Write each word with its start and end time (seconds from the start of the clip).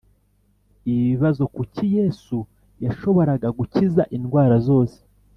Ibibazo 0.93 1.43
Kuki 1.55 1.85
Yesu 1.97 2.37
yashoboraga 2.85 3.47
gukiza 3.57 4.03
indwara 4.17 4.55
zose 4.67 4.97